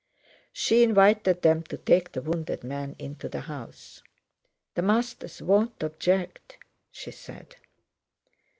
[0.51, 4.01] She invited them to take the wounded man into the house.
[4.73, 6.57] "The masters won't object..."
[6.89, 7.57] she said.